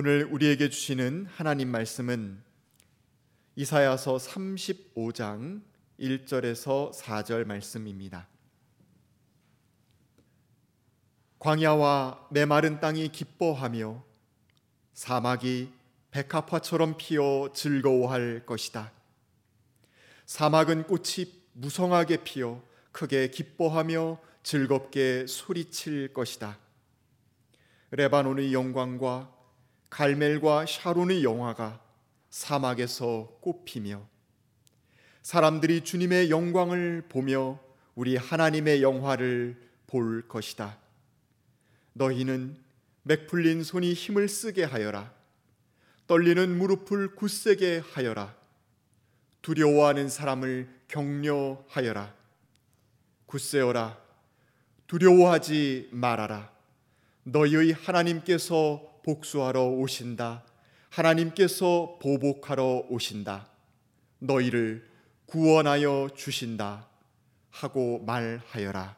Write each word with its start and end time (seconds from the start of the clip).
오늘 0.00 0.28
우리에게 0.30 0.70
주시는 0.70 1.26
하나님 1.26 1.70
말씀은 1.70 2.40
이사야서 3.56 4.18
35장 4.18 5.60
1절에서 5.98 6.94
4절 6.94 7.44
말씀입니다. 7.44 8.28
광야와 11.40 12.28
메마른 12.30 12.78
땅이 12.78 13.08
기뻐하며 13.08 14.04
사막이 14.94 15.72
백합화처럼 16.12 16.96
피어 16.96 17.50
즐거워할 17.52 18.46
것이다. 18.46 18.92
사막은 20.26 20.84
꽃이 20.84 21.26
무성하게 21.54 22.22
피어 22.22 22.62
크게 22.92 23.30
기뻐하며 23.32 24.20
즐겁게 24.44 25.26
소리칠 25.26 26.12
것이다. 26.14 26.56
레바논의 27.90 28.54
영광과 28.54 29.37
갈멜과 29.90 30.66
샤론의 30.66 31.24
영화가 31.24 31.80
사막에서 32.30 33.38
꽃피며 33.40 34.06
사람들이 35.22 35.82
주님의 35.82 36.30
영광을 36.30 37.04
보며 37.08 37.58
우리 37.94 38.16
하나님의 38.16 38.82
영화를 38.82 39.56
볼 39.86 40.26
것이다. 40.28 40.78
너희는 41.94 42.56
맥풀린 43.02 43.64
손이 43.64 43.92
힘을 43.94 44.28
쓰게 44.28 44.64
하여라. 44.64 45.12
떨리는 46.06 46.56
무릎을 46.56 47.14
굳세게 47.14 47.82
하여라. 47.92 48.34
두려워하는 49.42 50.08
사람을 50.08 50.68
격려하여라. 50.88 52.14
굳세어라. 53.26 53.98
두려워하지 54.86 55.90
말아라. 55.92 56.50
너희의 57.24 57.72
하나님께서 57.72 58.97
복수하러 59.08 59.68
오신다. 59.68 60.44
하나님께서 60.90 61.98
보복하러 62.02 62.84
오신다. 62.90 63.48
너희를 64.18 64.86
구원하여 65.24 66.10
주신다. 66.14 66.86
하고 67.50 68.04
말하여라. 68.04 68.96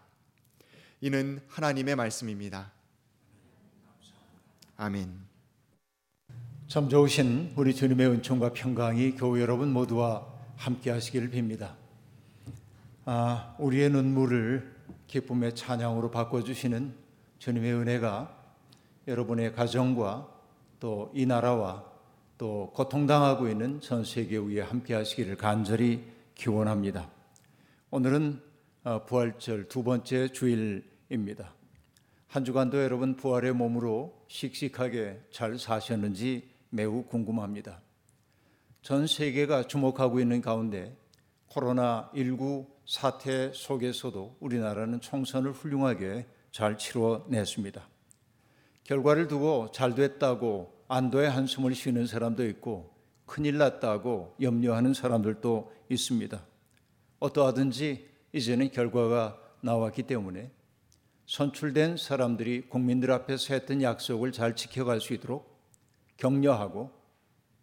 이는 1.00 1.40
하나님의 1.46 1.94
말씀입니다. 1.94 2.72
아멘. 4.76 5.12
참 6.66 6.88
좋으신 6.88 7.52
우리 7.54 7.72
주님의 7.72 8.08
은총과 8.08 8.52
평강이 8.52 9.12
교우 9.12 9.38
여러분 9.38 9.72
모두와 9.72 10.26
함께 10.56 10.90
하시기를 10.90 11.30
빕니다. 11.30 11.74
아, 13.04 13.54
우리의 13.60 13.90
눈물을 13.90 14.74
기쁨의 15.06 15.54
찬양으로 15.54 16.10
바꿔 16.10 16.42
주시는 16.42 16.94
주님의 17.38 17.74
은혜가 17.74 18.39
여러분의 19.10 19.52
가정과 19.52 20.28
또 20.78 21.10
이 21.12 21.26
나라와 21.26 21.84
또 22.38 22.70
고통당하고 22.74 23.48
있는 23.48 23.80
전 23.80 24.04
세계 24.04 24.38
위에 24.38 24.60
함께 24.60 24.94
하시기를 24.94 25.36
간절히 25.36 26.02
기원합니다. 26.36 27.10
오늘은 27.90 28.40
어, 28.84 29.04
부활절 29.04 29.68
두 29.68 29.82
번째 29.82 30.28
주일입니다. 30.28 31.52
한 32.28 32.44
주간도 32.44 32.82
여러분 32.82 33.16
부활의 33.16 33.52
몸으로 33.52 34.24
씩씩하게 34.28 35.20
잘 35.32 35.58
사셨는지 35.58 36.48
매우 36.70 37.02
궁금합니다. 37.02 37.82
전 38.80 39.06
세계가 39.08 39.64
주목하고 39.64 40.20
있는 40.20 40.40
가운데 40.40 40.96
코로나19 41.50 42.66
사태 42.86 43.52
속에서도 43.52 44.36
우리나라는 44.38 45.00
총선을 45.00 45.52
훌륭하게 45.52 46.26
잘 46.52 46.78
치러냈습니다. 46.78 47.89
결과를 48.90 49.28
두고 49.28 49.70
잘 49.70 49.94
됐다고 49.94 50.74
안도의 50.88 51.30
한숨을 51.30 51.76
쉬는 51.76 52.08
사람도 52.08 52.44
있고 52.48 52.92
큰일 53.24 53.56
났다고 53.56 54.34
염려하는 54.40 54.94
사람들도 54.94 55.72
있습니다. 55.88 56.44
어떠하든지 57.20 58.08
이제는 58.32 58.72
결과가 58.72 59.40
나왔기 59.60 60.02
때문에 60.02 60.50
선출된 61.26 61.98
사람들이 61.98 62.62
국민들 62.62 63.12
앞에서 63.12 63.54
했던 63.54 63.80
약속을 63.80 64.32
잘 64.32 64.56
지켜갈 64.56 65.00
수 65.00 65.14
있도록 65.14 65.56
격려하고 66.16 66.90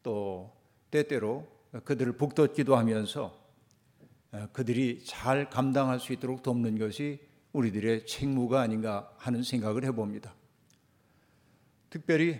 또 0.03 0.53
때때로 0.91 1.45
그들을 1.83 2.13
북돋기도 2.13 2.77
하면서 2.77 3.37
그들이 4.53 5.03
잘 5.03 5.49
감당할 5.49 5.99
수 5.99 6.13
있도록 6.13 6.41
돕는 6.41 6.79
것이 6.79 7.19
우리들의 7.51 8.05
책무가 8.05 8.61
아닌가 8.61 9.13
하는 9.17 9.43
생각을 9.43 9.83
해봅니다. 9.83 10.33
특별히 11.89 12.39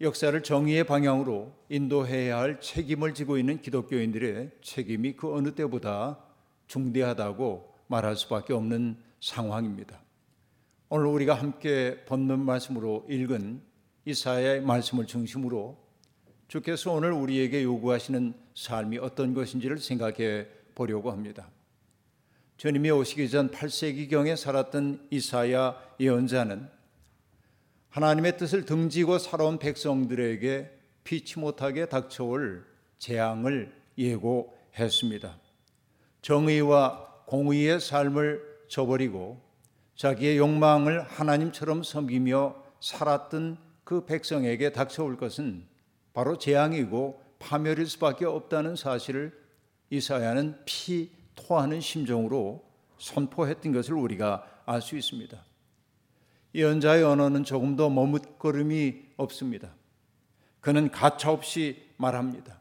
역사를 0.00 0.42
정의의 0.42 0.84
방향으로 0.84 1.52
인도해야 1.68 2.38
할 2.38 2.60
책임을 2.60 3.14
지고 3.14 3.38
있는 3.38 3.60
기독교인들의 3.60 4.50
책임이 4.60 5.14
그 5.14 5.34
어느 5.34 5.54
때보다 5.54 6.18
중대하다고 6.66 7.74
말할 7.86 8.16
수밖에 8.16 8.52
없는 8.52 8.98
상황입니다. 9.20 10.00
오늘 10.88 11.06
우리가 11.06 11.34
함께 11.34 12.04
본문 12.04 12.44
말씀으로 12.44 13.06
읽은 13.08 13.62
이사야의 14.04 14.60
말씀을 14.60 15.06
중심으로 15.06 15.76
주께서 16.48 16.92
오늘 16.92 17.12
우리에게 17.12 17.64
요구하시는 17.64 18.34
삶이 18.54 18.98
어떤 18.98 19.34
것인지를 19.34 19.78
생각해 19.78 20.46
보려고 20.74 21.10
합니다. 21.10 21.48
주님이 22.56 22.90
오시기 22.90 23.28
전 23.28 23.50
8세기경에 23.50 24.36
살았던 24.36 25.08
이사야 25.10 25.76
예언자는 25.98 26.75
하나님의 27.96 28.36
뜻을 28.36 28.66
등지고 28.66 29.16
살아온 29.16 29.58
백성들에게 29.58 30.70
피치 31.02 31.38
못하게 31.38 31.86
닥쳐올 31.86 32.66
재앙을 32.98 33.74
예고했습니다. 33.96 35.34
정의와 36.20 37.22
공의의 37.24 37.80
삶을 37.80 38.66
저버리고 38.68 39.40
자기의 39.94 40.36
욕망을 40.36 41.04
하나님처럼 41.04 41.82
섬기며 41.82 42.56
살았던 42.80 43.56
그 43.84 44.04
백성에게 44.04 44.72
닥쳐올 44.72 45.16
것은 45.16 45.64
바로 46.12 46.36
재앙이고 46.36 47.22
파멸일 47.38 47.86
수밖에 47.86 48.26
없다는 48.26 48.76
사실을 48.76 49.32
이사야는 49.88 50.66
피 50.66 51.12
토하는 51.34 51.80
심정으로 51.80 52.62
선포했던 52.98 53.72
것을 53.72 53.94
우리가 53.94 54.46
알 54.66 54.82
수 54.82 54.98
있습니다. 54.98 55.45
예언자의 56.56 57.04
언어는 57.04 57.44
조금 57.44 57.76
더 57.76 57.90
머뭇거림이 57.90 59.10
없습니다. 59.18 59.74
그는 60.60 60.90
가차없이 60.90 61.82
말합니다. 61.98 62.60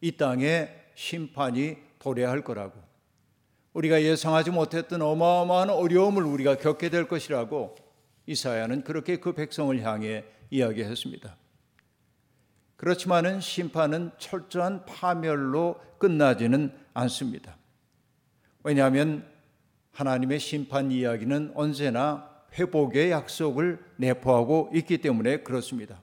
이 0.00 0.16
땅에 0.16 0.70
심판이 0.94 1.76
도래할 1.98 2.44
거라고. 2.44 2.80
우리가 3.72 4.02
예상하지 4.02 4.52
못했던 4.52 5.02
어마어마한 5.02 5.70
어려움을 5.70 6.22
우리가 6.22 6.56
겪게 6.56 6.88
될 6.88 7.08
것이라고 7.08 7.74
이사야는 8.26 8.84
그렇게 8.84 9.16
그 9.16 9.32
백성을 9.32 9.78
향해 9.82 10.24
이야기했습니다. 10.50 11.36
그렇지만은 12.76 13.40
심판은 13.40 14.12
철저한 14.18 14.86
파멸로 14.86 15.80
끝나지는 15.98 16.72
않습니다. 16.94 17.56
왜냐하면 18.62 19.26
하나님의 19.92 20.38
심판 20.38 20.92
이야기는 20.92 21.52
언제나 21.54 22.35
회복의 22.54 23.10
약속을 23.10 23.78
내포하고 23.96 24.70
있기 24.74 24.98
때문에 24.98 25.38
그렇습니다. 25.38 26.02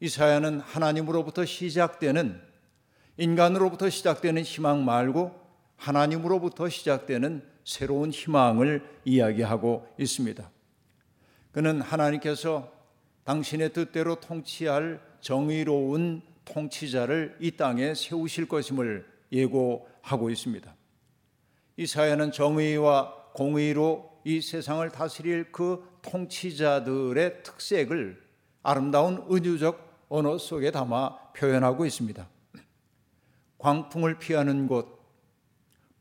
이사야는 0.00 0.60
하나님으로부터 0.60 1.44
시작되는 1.44 2.40
인간으로부터 3.16 3.88
시작되는 3.88 4.42
희망 4.42 4.84
말고 4.84 5.32
하나님으로부터 5.76 6.68
시작되는 6.68 7.42
새로운 7.64 8.10
희망을 8.10 8.82
이야기하고 9.04 9.86
있습니다. 9.98 10.50
그는 11.52 11.80
하나님께서 11.80 12.72
당신의 13.24 13.72
뜻대로 13.72 14.16
통치할 14.16 15.00
정의로운 15.20 16.22
통치자를 16.44 17.36
이 17.40 17.52
땅에 17.52 17.94
세우실 17.94 18.48
것임을 18.48 19.06
예고하고 19.30 20.30
있습니다. 20.30 20.74
이사야는 21.76 22.32
정의와 22.32 23.30
공의로 23.34 24.11
이 24.24 24.40
세상을 24.40 24.88
다스릴 24.90 25.50
그 25.52 25.84
통치자들의 26.02 27.42
특색을 27.42 28.22
아름다운 28.62 29.26
은유적 29.30 30.06
언어 30.08 30.38
속에 30.38 30.70
담아 30.70 31.32
표현하고 31.32 31.86
있습니다. 31.86 32.28
광풍을 33.58 34.18
피하는 34.18 34.66
곳, 34.66 35.00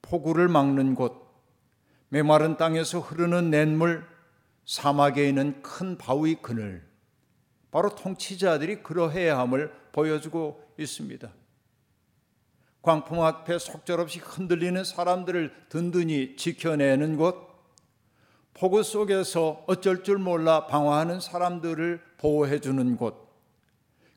폭우를 0.02 0.48
막는 0.48 0.96
곳, 0.96 1.32
메마른 2.10 2.58
땅에서 2.58 3.00
흐르는 3.00 3.50
냇물, 3.50 4.06
사막에 4.66 5.28
있는 5.28 5.62
큰 5.62 5.98
바위 5.98 6.36
그늘, 6.36 6.86
바로 7.72 7.96
통치자들이 7.96 8.84
그러해야 8.84 9.40
함을 9.40 9.74
보여주고 9.92 10.62
있습니다. 10.78 11.32
광풍 12.82 13.24
앞에 13.24 13.60
속절없이 13.60 14.20
흔들리는 14.20 14.84
사람들을 14.84 15.68
든든히 15.70 16.36
지켜내는 16.36 17.16
곳, 17.16 17.51
폭우 18.54 18.84
속에서 18.84 19.64
어쩔 19.68 20.04
줄 20.04 20.18
몰라 20.18 20.68
방황하는 20.68 21.20
사람들을 21.20 22.02
보호해 22.18 22.60
주는 22.60 22.96
곳, 22.98 23.30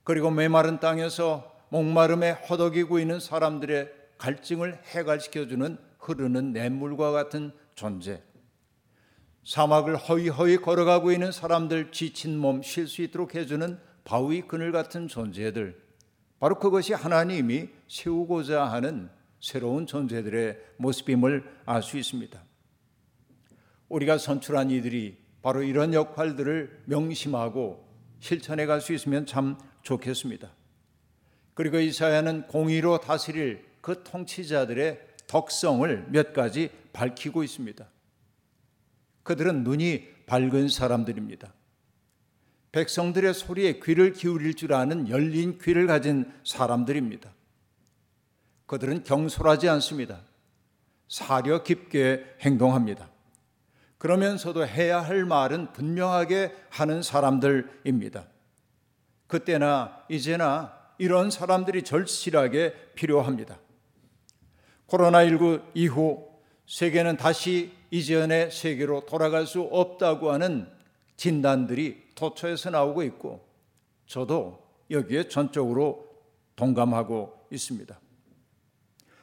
그리고 0.03 0.31
메마른 0.31 0.81
땅에서 0.81 1.53
목마름에 1.71 2.33
허덕이고 2.33 2.99
있는 2.99 3.21
사람들의 3.21 3.91
갈증을 4.19 4.81
해갈시켜 4.85 5.47
주는 5.49 5.79
흐르는 5.99 6.53
냇물과 6.53 7.11
같은 7.11 7.53
존재. 7.75 8.23
사막을 9.45 9.97
허위허위 9.97 10.59
걸어가고 10.59 11.13
있는 11.13 11.33
사람들 11.33 11.93
지친 11.93 12.39
몸 12.39 12.63
쉴 12.63 12.87
수 12.89 13.03
있도록 13.03 13.35
해주는 13.35 13.79
바위 14.05 14.43
그늘 14.43 14.73
같은 14.73 15.09
존재들. 15.09 15.83
바로 16.39 16.59
그것이 16.59 16.93
하나님이 16.93 17.69
세우고자 17.89 18.65
하는 18.67 19.11
새로운 19.41 19.87
존재들의 19.87 20.59
모습임을 20.77 21.45
알 21.67 21.83
수 21.83 21.99
있습니다. 21.99 22.43
우리가 23.95 24.19
선출한 24.19 24.71
이들이 24.71 25.17
바로 25.41 25.63
이런 25.63 25.95
역할들을 25.95 26.83
명심하고 26.87 27.85
실천해 28.19 28.67
갈 28.67 28.81
수 28.81 28.93
있으면 28.93 29.25
참 29.25 29.57
좋겠습니다. 29.83 30.51
그리고 31.55 31.79
이사야는 31.79 32.49
공의로 32.49 32.99
다스릴 32.99 33.65
그 33.81 34.03
통치자들의 34.03 34.99
덕성을 35.29 36.07
몇 36.09 36.33
가지 36.33 36.71
밝히고 36.93 37.45
있습니다. 37.45 37.87
그들은 39.23 39.63
눈이 39.63 40.09
밝은 40.27 40.69
사람들입니다. 40.69 41.53
백성들의 42.73 43.33
소리에 43.35 43.79
귀를 43.81 44.13
기울일 44.13 44.55
줄 44.55 44.73
아는 44.73 45.09
열린 45.09 45.59
귀를 45.59 45.87
가진 45.87 46.33
사람들입니다. 46.45 47.33
그들은 48.67 49.05
경솔하지 49.05 49.69
않습니다. 49.69 50.23
사려 51.09 51.63
깊게 51.63 52.39
행동합니다. 52.41 53.14
그러면서도 54.05 54.67
해야 54.67 55.01
할 55.01 55.25
말은 55.25 55.73
분명하게 55.73 56.55
하는 56.69 57.01
사람들입니다. 57.01 58.27
그때나 59.27 60.05
이제나 60.11 60.75
이런 60.99 61.31
사람들이 61.31 61.85
절실하게 61.85 62.75
필요합니다. 62.97 63.59
코로나19 64.89 65.63
이후 65.73 66.29
세계는 66.67 67.17
다시 67.17 67.73
이전의 67.91 68.51
세계로 68.51 69.07
돌아갈 69.07 69.47
수 69.47 69.63
없다고 69.63 70.33
하는 70.33 70.69
진단들이 71.17 72.11
도처에서 72.15 72.69
나오고 72.69 73.05
있고 73.05 73.49
저도 74.05 74.69
여기에 74.91 75.29
전적으로 75.29 76.07
동감하고 76.57 77.47
있습니다. 77.51 77.99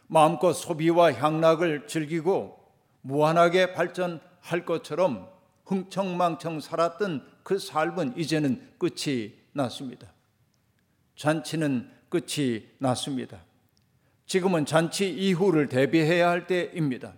마음껏 0.07 0.53
소비와 0.53 1.13
향락을 1.13 1.85
즐기고 1.85 2.57
무한하게 3.01 3.73
발전 3.73 4.30
할 4.41 4.65
것처럼 4.65 5.29
흥청망청 5.65 6.59
살았던 6.59 7.25
그 7.43 7.57
삶은 7.57 8.17
이제는 8.17 8.69
끝이 8.77 9.33
났습니다. 9.53 10.11
잔치는 11.15 11.89
끝이 12.09 12.67
났습니다. 12.77 13.41
지금은 14.25 14.65
잔치 14.65 15.09
이후를 15.09 15.69
대비해야 15.69 16.29
할 16.29 16.47
때입니다. 16.47 17.13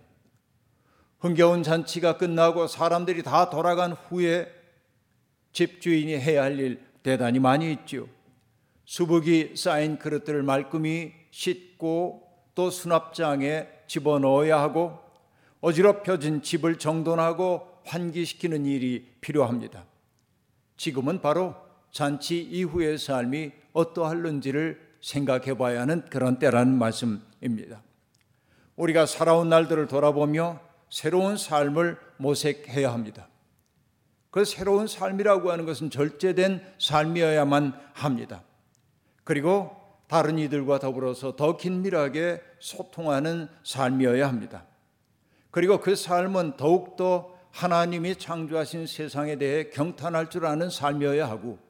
흥겨운 1.18 1.62
잔치가 1.62 2.16
끝나고 2.16 2.66
사람들이 2.66 3.22
다 3.22 3.50
돌아간 3.50 3.92
후에 3.92 4.52
집주인이 5.52 6.12
해야 6.18 6.42
할 6.42 6.58
일 6.60 6.80
대단히 7.02 7.38
많이 7.38 7.70
있죠. 7.72 8.08
수북이 8.86 9.56
쌓인 9.56 9.98
그릇들을 9.98 10.42
말끔히 10.42 11.12
씻고 11.30 12.26
또 12.54 12.70
수납장에 12.70 13.68
집어넣어야 13.86 14.60
하고 14.60 14.98
어지럽혀진 15.64 16.42
집을 16.42 16.78
정돈하고 16.78 17.66
환기시키는 17.86 18.66
일이 18.66 19.10
필요합니다. 19.22 19.86
지금은 20.76 21.22
바로 21.22 21.54
잔치 21.90 22.42
이후의 22.42 22.98
삶이 22.98 23.52
어떠할는지를 23.72 24.78
생각해 25.00 25.56
봐야 25.56 25.80
하는 25.80 26.04
그런 26.10 26.38
때라는 26.38 26.76
말씀입니다. 26.76 27.82
우리가 28.76 29.06
살아온 29.06 29.48
날들을 29.48 29.88
돌아보며 29.88 30.60
새로운 30.90 31.38
삶을 31.38 31.96
모색해야 32.18 32.92
합니다. 32.92 33.28
그 34.30 34.44
새로운 34.44 34.86
삶이라고 34.86 35.50
하는 35.50 35.64
것은 35.64 35.88
절제된 35.88 36.60
삶이어야만 36.78 37.72
합니다. 37.94 38.42
그리고 39.22 39.74
다른 40.08 40.38
이들과 40.38 40.78
더불어서 40.78 41.36
더 41.36 41.56
긴밀하게 41.56 42.42
소통하는 42.58 43.48
삶이어야 43.62 44.28
합니다. 44.28 44.66
그리고 45.54 45.78
그 45.78 45.94
삶은 45.94 46.56
더욱더 46.56 47.32
하나님이 47.52 48.16
창조하신 48.16 48.88
세상에 48.88 49.36
대해 49.36 49.70
경탄할 49.70 50.28
줄 50.28 50.46
아는 50.46 50.68
삶이어야 50.68 51.30
하고 51.30 51.60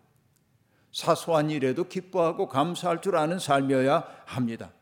사소한 0.91 1.51
일에도 1.51 1.87
기뻐하고 1.87 2.49
감사할 2.49 3.03
줄 3.03 3.15
아는 3.17 3.39
삶이어야 3.39 4.09
합니다. 4.25 4.73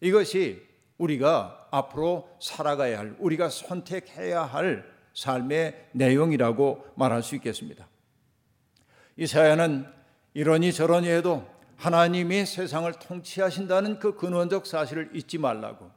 이것이 0.00 0.66
우리가 0.96 1.68
앞으로 1.70 2.26
살아가야 2.40 3.00
할, 3.00 3.16
우리가 3.18 3.50
선택해야 3.50 4.44
할 4.44 4.90
삶의 5.12 5.88
내용이라고 5.92 6.86
말할 6.94 7.22
수 7.22 7.34
있겠습니다. 7.34 7.86
이사야는 9.18 9.86
이러니 10.32 10.72
저러니 10.72 11.06
해도 11.10 11.46
하나님이 11.76 12.46
세상을 12.46 12.90
통치하신다는 12.94 13.98
그 13.98 14.16
근원적 14.16 14.66
사실을 14.66 15.10
잊지 15.12 15.36
말라고 15.36 15.90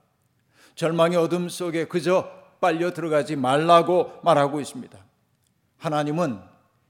절망의 0.75 1.18
어둠 1.18 1.48
속에 1.48 1.86
그저 1.86 2.41
빨려 2.62 2.94
들어가지 2.94 3.36
말라고 3.36 4.13
말하고 4.24 4.62
있습니다. 4.62 4.98
하나님은 5.78 6.40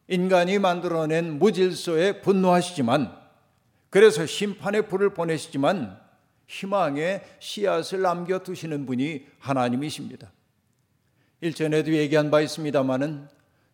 인간이 0.07 0.59
만들어낸 0.59 1.39
무질서에 1.39 2.21
분노하시지만 2.21 3.17
그래서 3.89 4.25
심판의 4.25 4.87
불을 4.87 5.13
보내시지만 5.13 5.99
희망의 6.47 7.23
씨앗을 7.39 8.01
남겨두시는 8.01 8.85
분이 8.85 9.25
하나님이십니다. 9.39 10.31
일전에도 11.39 11.93
얘기한 11.93 12.29
바 12.29 12.41
있습니다마는 12.41 13.27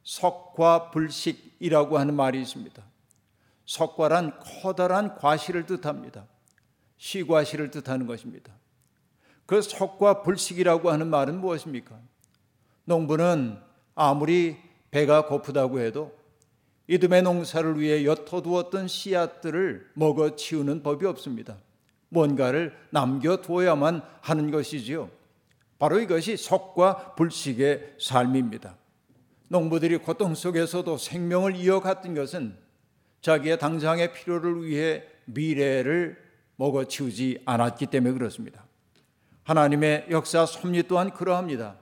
석과 0.04 0.92
불식이라고 0.92 1.98
하는 1.98 2.14
말이 2.14 2.40
있습니다. 2.42 2.82
석과란 3.66 4.40
커다란 4.40 5.16
과실을 5.16 5.66
뜻합니다. 5.66 6.26
시과실을 6.98 7.72
뜻하는 7.72 8.08
것입니다. 8.08 8.54
그 9.48 9.62
석과 9.62 10.22
불식이라고 10.22 10.92
하는 10.92 11.08
말은 11.08 11.40
무엇입니까? 11.40 11.98
농부는 12.84 13.58
아무리 13.96 14.58
배가 14.92 15.26
고프다고 15.26 15.80
해도 15.80 16.16
이듬해 16.88 17.22
농사를 17.22 17.80
위해 17.80 18.06
옅어두었던 18.06 18.88
씨앗들을 18.88 19.92
먹어 19.94 20.36
치우는 20.36 20.84
법이 20.84 21.06
없습니다. 21.06 21.58
뭔가를 22.10 22.76
남겨두어야만 22.92 24.02
하는 24.22 24.52
것이지요. 24.52 25.10
바로 25.80 26.00
이것이 26.00 26.38
석과 26.38 27.16
불식의 27.16 27.96
삶입니다. 28.00 28.76
농부들이 29.48 29.98
고통 29.98 30.36
속에서도 30.36 30.98
생명을 30.98 31.56
이어갔던 31.56 32.16
것은 32.16 32.58
자기의 33.22 33.60
당장의 33.60 34.14
필요를 34.14 34.66
위해 34.66 35.04
미래를 35.26 36.22
먹어치우지 36.58 37.44
않았기 37.46 37.86
때문에 37.88 38.14
그렇습니다. 38.14 38.67
하나님의 39.48 40.08
역사 40.12 40.46
섭리 40.46 40.84
또한 40.90 41.10
그러합니다. 41.10 41.78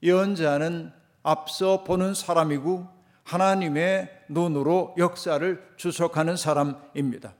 예언자는 0.00 0.92
앞서 1.24 1.82
보는 1.82 2.14
사람이고 2.14 2.86
하나님의 3.24 4.26
눈으로 4.28 4.94
역사를 4.96 5.74
주석하는 5.76 6.36
사람입니다. 6.36 7.34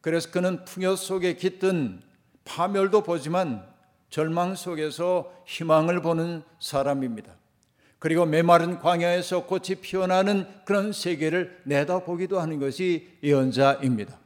그래서 0.00 0.30
그는 0.30 0.64
풍요 0.64 0.94
속에 0.94 1.34
깃든 1.34 2.02
파멸도 2.44 3.02
보지만 3.02 3.66
절망 4.10 4.54
속에서 4.54 5.32
희망을 5.44 6.00
보는 6.00 6.44
사람입니다. 6.60 7.32
그리고 7.98 8.26
메마른 8.26 8.78
광야에서 8.78 9.46
꽃이 9.46 9.80
피어나는 9.82 10.46
그런 10.64 10.92
세계를 10.92 11.62
내다보기도 11.64 12.38
하는 12.38 12.60
것이 12.60 13.18
예언자입니다. 13.24 14.16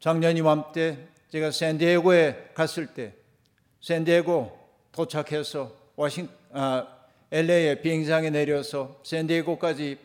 작년 0.00 0.38
이맘때 0.38 1.17
제가 1.30 1.50
샌디에고에 1.50 2.52
갔을 2.54 2.86
때 2.86 3.14
샌디에고 3.80 4.58
도착해서 4.92 5.76
워싱 5.94 6.28
아, 6.52 6.86
LA의 7.30 7.82
비행장에 7.82 8.30
내려서 8.30 9.00
샌디에고까지 9.04 9.98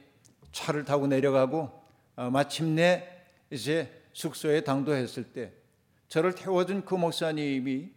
차를 0.52 0.84
타고 0.84 1.08
내려가고 1.08 1.72
어, 2.16 2.30
마침내 2.30 3.08
이제 3.50 3.90
숙소에 4.12 4.62
당도했을 4.62 5.24
때 5.32 5.54
저를 6.10 6.36
태워준 6.36 6.86
그 6.86 6.96
목사님이 6.96 7.90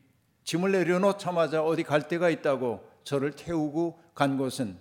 짐을 0.45 0.73
내려놓자마자 0.73 1.64
어디 1.64 1.83
갈 1.83 2.06
데가 2.06 2.30
있다고 2.30 2.88
저를 3.02 3.33
태우고 3.33 3.99
간 4.14 4.38
곳은 4.38 4.78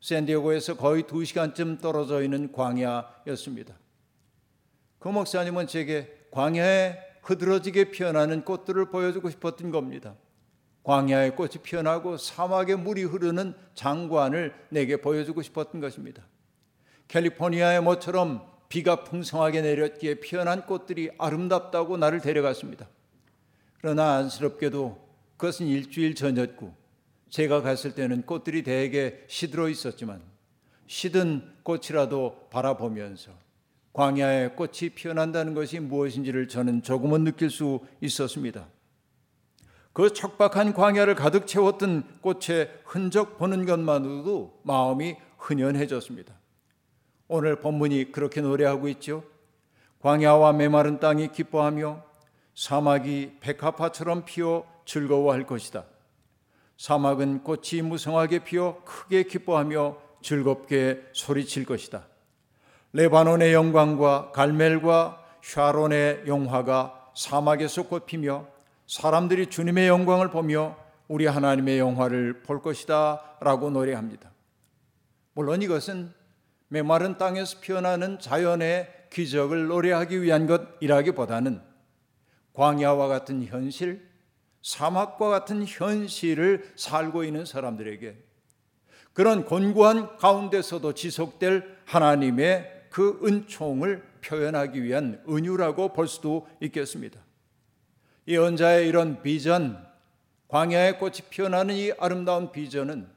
샌디에고에서 0.00 0.76
거의 0.76 1.04
두 1.04 1.24
시간쯤 1.24 1.78
떨어져 1.78 2.22
있는 2.22 2.52
광야였습니다. 2.52 3.74
그 4.98 5.08
목사님은 5.08 5.66
제게 5.66 6.26
광야에 6.30 7.07
흐드러지게 7.22 7.90
피어나는 7.90 8.44
꽃들을 8.44 8.90
보여주고 8.90 9.30
싶었던 9.30 9.70
겁니다. 9.70 10.14
광야에 10.82 11.30
꽃이 11.30 11.54
피어나고 11.62 12.16
사막에 12.16 12.74
물이 12.74 13.04
흐르는 13.04 13.54
장관을 13.74 14.54
내게 14.70 14.96
보여주고 14.96 15.42
싶었던 15.42 15.80
것입니다. 15.80 16.22
캘리포니아의 17.08 17.82
모처럼 17.82 18.46
비가 18.68 19.04
풍성하게 19.04 19.62
내렸기에 19.62 20.14
피어난 20.16 20.66
꽃들이 20.66 21.10
아름답다고 21.18 21.96
나를 21.96 22.20
데려갔습니다. 22.20 22.88
그러나 23.80 24.16
안쓰럽게도 24.16 25.08
그것은 25.36 25.66
일주일 25.66 26.14
전이었고 26.14 26.74
제가 27.30 27.62
갔을 27.62 27.94
때는 27.94 28.22
꽃들이 28.22 28.62
대개 28.62 29.20
시들어 29.26 29.68
있었지만 29.68 30.22
시든 30.86 31.56
꽃이라도 31.62 32.48
바라보면서 32.50 33.32
광야에 33.98 34.50
꽃이 34.50 34.90
피어난다는 34.94 35.54
것이 35.54 35.80
무엇인지를 35.80 36.46
저는 36.46 36.82
조금은 36.82 37.24
느낄 37.24 37.50
수 37.50 37.80
있었습니다. 38.00 38.68
그 39.92 40.12
척박한 40.12 40.72
광야를 40.72 41.16
가득 41.16 41.48
채웠던 41.48 42.20
꽃의 42.20 42.70
흔적 42.84 43.38
보는 43.38 43.66
것만으로도 43.66 44.60
마음이 44.62 45.16
흔연해졌습니다. 45.36 46.32
오늘 47.26 47.58
본문이 47.58 48.12
그렇게 48.12 48.40
노래하고 48.40 48.86
있죠. 48.90 49.24
광야와 49.98 50.52
메마른 50.52 51.00
땅이 51.00 51.32
기뻐하며 51.32 52.04
사막이 52.54 53.38
백합화처럼 53.40 54.24
피어 54.24 54.64
즐거워할 54.84 55.44
것이다. 55.44 55.86
사막은 56.76 57.42
꽃이 57.42 57.82
무성하게 57.82 58.44
피어 58.44 58.80
크게 58.84 59.24
기뻐하며 59.24 59.98
즐겁게 60.22 61.02
소리칠 61.12 61.64
것이다. 61.64 62.06
레바논의 62.92 63.52
영광과 63.52 64.32
갈멜과 64.32 65.24
샤론의 65.42 66.24
영화가 66.26 67.12
사막에서 67.14 67.84
꽃피며 67.84 68.46
사람들이 68.86 69.48
주님의 69.48 69.88
영광을 69.88 70.30
보며 70.30 70.76
우리 71.06 71.26
하나님의 71.26 71.78
영화를 71.78 72.42
볼 72.42 72.62
것이다 72.62 73.36
라고 73.40 73.70
노래합니다. 73.70 74.30
물론 75.34 75.60
이것은 75.62 76.12
메마른 76.68 77.18
땅에서 77.18 77.60
피어나는 77.60 78.18
자연의 78.20 78.88
기적을 79.10 79.68
노래하기 79.68 80.22
위한 80.22 80.46
것이라기보다는 80.46 81.62
광야와 82.52 83.08
같은 83.08 83.44
현실, 83.44 84.08
사막과 84.62 85.28
같은 85.28 85.64
현실을 85.66 86.72
살고 86.76 87.24
있는 87.24 87.44
사람들에게 87.44 88.16
그런 89.12 89.44
곤고한 89.44 90.16
가운데서도 90.16 90.94
지속될 90.94 91.78
하나님의 91.84 92.77
그 92.90 93.20
은총을 93.24 94.02
표현하기 94.24 94.82
위한 94.82 95.22
은유라고 95.28 95.92
볼 95.92 96.08
수도 96.08 96.48
있겠습니다. 96.60 97.20
이 98.26 98.36
언자의 98.36 98.88
이런 98.88 99.22
비전, 99.22 99.86
광야의 100.48 100.98
꽃이 100.98 101.16
피어나는 101.30 101.74
이 101.74 101.92
아름다운 101.98 102.52
비전은 102.52 103.08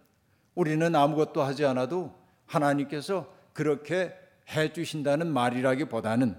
우리는 0.56 0.96
아무것도 0.96 1.42
하지 1.42 1.66
않아도 1.66 2.14
하나님께서 2.46 3.34
그렇게 3.54 4.14
해 4.50 4.74
주신다는 4.74 5.28
말이라기보다는 5.28 6.36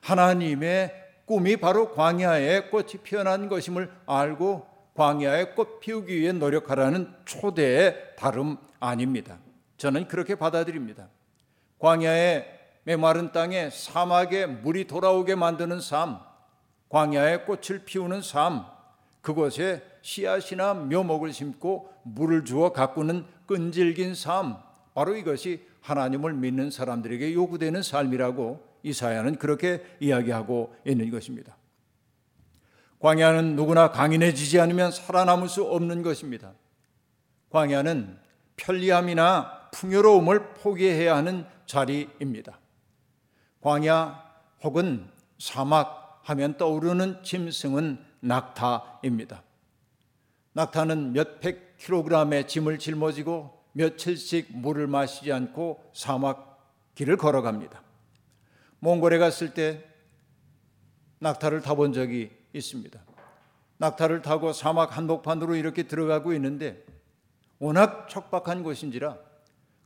하나님의 0.00 0.92
꿈이 1.24 1.56
바로 1.56 1.92
광야에 1.92 2.68
꽃이 2.70 2.92
피어난 3.02 3.48
것임을 3.48 3.90
알고 4.06 4.66
광야에 4.94 5.54
꽃 5.54 5.80
피우기 5.80 6.20
위해 6.20 6.32
노력하라는 6.32 7.12
초대의 7.24 8.14
다름 8.16 8.56
아닙니다. 8.80 9.38
저는 9.76 10.08
그렇게 10.08 10.34
받아들입니다. 10.36 11.08
광야의 11.78 12.55
메마른 12.86 13.32
땅에 13.32 13.68
사막에 13.68 14.46
물이 14.46 14.86
돌아오게 14.86 15.34
만드는 15.34 15.80
삶, 15.80 16.20
광야에 16.88 17.38
꽃을 17.38 17.84
피우는 17.84 18.22
삶, 18.22 18.64
그곳에 19.22 19.82
씨앗이나 20.02 20.74
묘목을 20.74 21.32
심고 21.32 21.92
물을 22.04 22.44
주어 22.44 22.70
가꾸는 22.70 23.26
끈질긴 23.46 24.14
삶, 24.14 24.58
바로 24.94 25.16
이것이 25.16 25.66
하나님을 25.80 26.32
믿는 26.34 26.70
사람들에게 26.70 27.34
요구되는 27.34 27.82
삶이라고 27.82 28.64
이사야는 28.84 29.38
그렇게 29.38 29.84
이야기하고 29.98 30.76
있는 30.86 31.10
것입니다. 31.10 31.56
광야는 33.00 33.56
누구나 33.56 33.90
강인해지지 33.90 34.60
않으면 34.60 34.92
살아남을 34.92 35.48
수 35.48 35.64
없는 35.64 36.02
것입니다. 36.02 36.52
광야는 37.50 38.16
편리함이나 38.54 39.70
풍요로움을 39.72 40.54
포기해야 40.54 41.16
하는 41.16 41.46
자리입니다. 41.66 42.60
광야 43.66 44.22
혹은 44.62 45.10
사막 45.40 46.20
하면 46.22 46.56
떠오르는 46.56 47.24
짐승은 47.24 47.98
낙타입니다. 48.20 49.42
낙타는 50.52 51.12
몇백 51.12 51.76
킬로그램의 51.76 52.46
짐을 52.46 52.78
짊어지고 52.78 53.60
며칠씩 53.72 54.56
물을 54.56 54.86
마시지 54.86 55.32
않고 55.32 55.82
사막 55.92 56.64
길을 56.94 57.16
걸어갑니다. 57.16 57.82
몽골에 58.78 59.18
갔을 59.18 59.52
때 59.52 59.84
낙타를 61.18 61.62
타본 61.62 61.92
적이 61.92 62.30
있습니다. 62.52 63.00
낙타를 63.78 64.22
타고 64.22 64.52
사막 64.52 64.96
한복판으로 64.96 65.56
이렇게 65.56 65.82
들어가고 65.82 66.34
있는데 66.34 66.84
워낙 67.58 68.08
척박한 68.08 68.62
곳인지라 68.62 69.18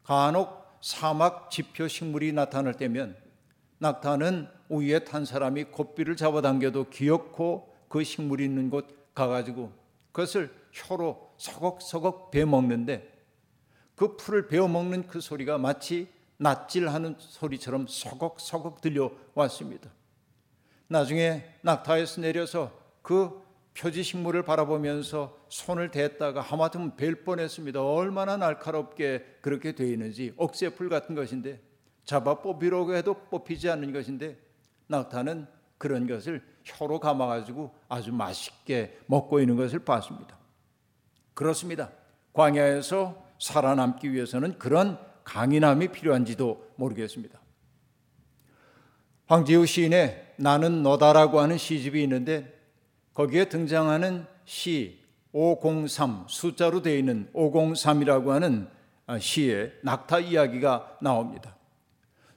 간혹 0.02 0.68
사막 0.82 1.50
지표 1.50 1.88
식물이 1.88 2.34
나타날 2.34 2.75
때면 2.75 3.29
낙타는 3.80 4.46
위에 4.68 5.00
탄 5.00 5.25
사람이 5.25 5.64
고삐를 5.64 6.14
잡아당겨도 6.14 6.90
기어코 6.90 7.75
그 7.88 8.04
식물이 8.04 8.44
있는 8.44 8.70
곳 8.70 8.87
가가지고 9.14 9.72
그것을 10.12 10.54
혀로 10.70 11.32
서걱서걱 11.38 12.30
베어먹는데 12.30 13.10
그 13.96 14.16
풀을 14.16 14.49
베어먹는 14.49 15.08
그 15.08 15.20
소리가 15.20 15.58
마치 15.58 16.08
낯질하는 16.37 17.16
소리처럼 17.18 17.87
서걱서걱 17.88 18.80
들려왔습니다. 18.80 19.90
나중에 20.87 21.44
낙타에서 21.62 22.20
내려서 22.20 22.72
그 23.02 23.42
표지 23.75 24.02
식물을 24.02 24.42
바라보면서 24.42 25.38
손을 25.49 25.90
댔다가 25.90 26.42
하마터면 26.42 26.96
뵐 26.96 27.25
뻔했습니다. 27.25 27.82
얼마나 27.82 28.37
날카롭게 28.37 29.38
그렇게 29.40 29.72
되어 29.72 29.87
있는지 29.87 30.34
억새풀 30.37 30.90
같은 30.90 31.14
것인데 31.14 31.60
잡아 32.04 32.40
뽑히려고 32.40 32.95
해도 32.95 33.14
뽑히지 33.14 33.71
않는 33.71 33.92
것인데 33.92 34.37
낙타는 34.88 35.47
그런 35.78 36.07
것을 36.07 36.42
혀로 36.64 37.00
감아가지고 37.00 37.75
아주 37.88 38.12
맛있게 38.12 38.99
먹고 39.07 39.40
있는 39.40 39.57
것을 39.57 39.78
봤습니다. 39.80 40.37
그렇습니다. 41.35 41.90
광야에서 42.33 43.25
살아남기 43.38 44.12
위해서는 44.12 44.59
그런 44.59 44.99
강인함이 45.25 45.88
필요한지도 45.88 46.73
모르겠습니다. 46.76 47.40
황지우 49.26 49.64
시인의 49.64 50.35
나는 50.37 50.83
너다라고 50.83 51.40
하는 51.40 51.57
시집이 51.57 52.02
있는데 52.02 52.59
거기에 53.14 53.49
등장하는 53.49 54.26
시 54.45 54.99
503 55.33 56.26
숫자로 56.28 56.83
되어 56.83 56.97
있는 56.97 57.30
503이라고 57.33 58.28
하는 58.28 58.69
시에 59.21 59.73
낙타 59.83 60.21
이야기가 60.21 60.99
나옵니다. 61.00 61.57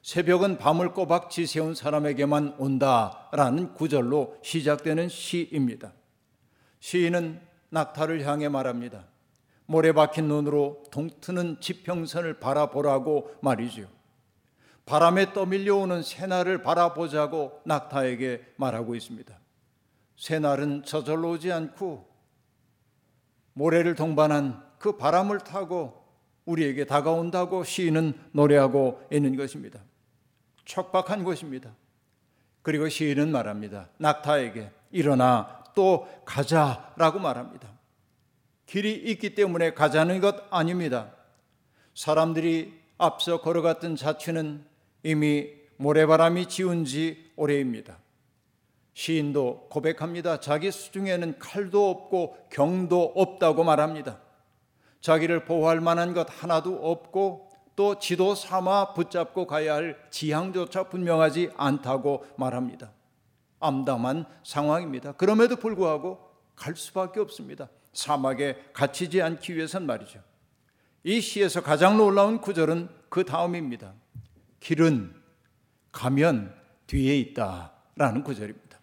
새벽은 0.03 0.57
밤을 0.57 0.93
꼬박 0.93 1.29
지새운 1.29 1.74
사람에게만 1.74 2.55
온다라는 2.57 3.74
구절로 3.74 4.38
시작되는 4.43 5.07
시입니다. 5.07 5.93
시인은 6.81 7.39
낙타를 7.69 8.27
향해 8.27 8.50
말합니다. 8.50 9.05
모래 9.65 9.93
박힌 9.93 10.27
눈으로 10.27 10.83
동트는 10.91 11.62
지평선을 11.62 12.41
바라보라고 12.41 13.33
말이죠. 13.41 13.88
바람에 14.86 15.31
떠밀려오는 15.31 16.03
새날을 16.03 16.62
바라보자고 16.62 17.62
낙타에게 17.63 18.55
말하고 18.57 18.95
있습니다. 18.95 19.39
새날은 20.17 20.83
저절로 20.83 21.31
오지 21.31 21.50
않고 21.53 22.05
모래를 23.53 23.95
동반한 23.95 24.62
그 24.79 24.98
바람을 24.98 25.39
타고 25.39 26.03
우리에게 26.43 26.83
다가온다고 26.83 27.63
시인은 27.63 28.13
노래하고 28.33 29.01
있는 29.10 29.38
것입니다. 29.38 29.79
척박한 30.65 31.24
곳입니다. 31.24 31.74
그리고 32.62 32.88
시인은 32.89 33.32
말합니다. 33.32 33.89
낙타에게 33.98 34.72
일어나 34.91 35.63
또 35.75 36.08
가자라고 36.25 37.20
말합니다. 37.20 37.70
길이 38.65 38.93
있기 38.93 39.36
때문에 39.36 39.74
가자는 39.74 40.22
것 40.22 40.48
아닙니다. 40.50 41.12
사람들이 41.93 42.74
앞서 42.98 43.41
걸어갔던 43.41 43.96
자취는 43.96 44.65
이미 45.03 45.50
모래바람이 45.77 46.48
지운 46.48 46.86
지 46.86 47.32
오래입니다. 47.36 47.98
시인도 48.93 49.67
고백합니다. 49.70 50.39
자기 50.39 50.72
수중에는 50.72 51.39
칼도 51.39 51.89
없고 51.89 52.38
경도 52.50 53.12
없다고 53.15 53.63
말합니다. 53.63 54.20
자기를 55.01 55.46
보호할 55.46 55.82
만한 55.82 56.13
것 56.13 56.27
하나도 56.29 56.79
없고 56.89 57.50
또 57.75 57.98
지도 57.98 58.36
삼아 58.36 58.94
붙잡고 58.94 59.48
가야 59.48 59.75
할 59.75 60.08
지향조차 60.12 60.89
분명하지 60.89 61.51
않다고 61.58 62.25
말합니다. 62.38 62.92
암담한 63.60 64.25
상황입니다. 64.44 65.13
그럼에도 65.13 65.56
불구하고 65.56 66.20
갈 66.56 66.75
수밖에 66.75 67.20
없습니다. 67.20 67.70
사막에 67.94 68.58
갇히지 68.74 69.22
않기 69.22 69.56
위해선 69.56 69.86
말이죠. 69.86 70.22
이 71.03 71.22
시에서 71.22 71.62
가장 71.62 71.98
놀라운 71.98 72.39
구절은 72.39 72.89
그 73.10 73.24
다음입니다. 73.24 73.94
길은 74.60 75.13
가면 75.92 76.53
뒤에 76.88 77.18
있다 77.18 77.74
라는 77.96 78.24
구절입니다. 78.24 78.80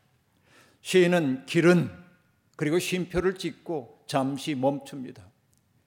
시인은 0.83 1.47
길은 1.47 1.91
그리고 2.57 2.79
쉼표를 2.79 3.37
찍고 3.37 4.05
잠시 4.07 4.55
멈춥니다. 4.55 5.25